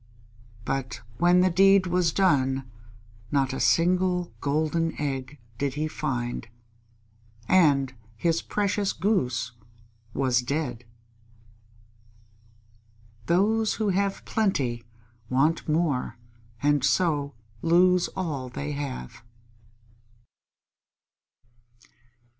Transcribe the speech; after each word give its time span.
But 0.65 1.01
when 1.19 1.41
the 1.41 1.51
deed 1.51 1.85
was 1.85 2.11
done, 2.11 2.67
not 3.29 3.53
a 3.53 3.59
single 3.59 4.33
golden 4.41 4.99
egg 4.99 5.37
did 5.59 5.75
he 5.75 5.87
find, 5.87 6.47
and 7.47 7.93
his 8.17 8.41
precious 8.41 8.93
Goose 8.93 9.51
was 10.11 10.41
dead. 10.41 10.85
_Those 13.27 13.75
who 13.75 13.89
have 13.89 14.25
plenty 14.25 14.83
want 15.29 15.69
more 15.69 16.17
and 16.63 16.83
so 16.83 17.35
lose 17.61 18.07
all 18.15 18.49
they 18.49 18.71
have. 18.71 19.21